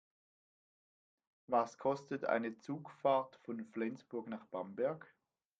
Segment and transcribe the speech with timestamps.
[1.45, 5.13] Was kostet eine Zugfahrt von Flensburg nach Bamberg?